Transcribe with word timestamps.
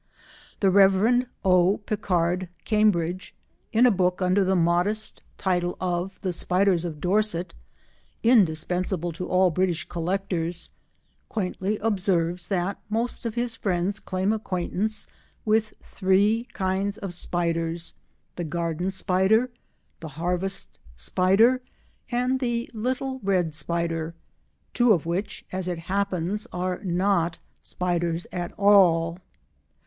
The 0.61 0.71
Rev. 0.71 1.25
O. 1.45 1.77
Pickard 1.85 2.49
Cambridge, 2.65 3.35
in 3.71 3.85
a 3.85 3.91
book 3.91 4.19
under 4.19 4.43
the 4.43 4.55
modest 4.55 5.21
title 5.37 5.77
of 5.79 6.17
The 6.23 6.33
Spiders 6.33 6.83
of 6.85 6.99
Dorset 6.99 7.53
indispensable 8.23 9.11
to 9.11 9.27
all 9.27 9.51
British 9.51 9.87
collectors, 9.87 10.71
quaintly 11.29 11.77
observes 11.77 12.47
that 12.47 12.79
most 12.89 13.27
of 13.27 13.35
his 13.35 13.53
friends 13.55 13.99
claim 13.99 14.33
acquaintance 14.33 15.05
with 15.45 15.75
three 15.83 16.47
kinds 16.51 16.97
of 16.97 17.13
spiders—the 17.13 18.43
garden 18.43 18.89
spider, 18.89 19.51
the 19.99 20.07
harvest 20.17 20.79
spider 20.95 21.61
and 22.09 22.39
the 22.39 22.71
little 22.73 23.19
red 23.21 23.53
spider—two 23.53 24.93
of 24.93 25.05
which, 25.05 25.45
as 25.51 25.67
it 25.67 25.77
happens, 25.77 26.47
are 26.51 26.79
not 26.83 27.37
spiders 27.61 28.25
at 28.31 28.51
all. 28.53 29.19